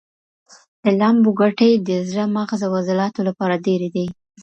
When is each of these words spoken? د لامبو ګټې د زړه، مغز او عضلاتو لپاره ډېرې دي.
د 0.83 0.85
لامبو 0.99 1.31
ګټې 1.41 1.71
د 1.87 1.89
زړه، 2.09 2.23
مغز 2.35 2.59
او 2.67 2.71
عضلاتو 2.81 3.21
لپاره 3.29 3.61
ډېرې 3.65 3.89
دي. 3.95 4.05